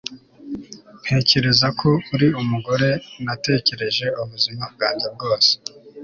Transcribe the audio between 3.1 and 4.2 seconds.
nategereje